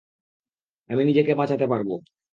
[0.89, 1.93] আমি নিজেকে বাঁচাতে পারবো।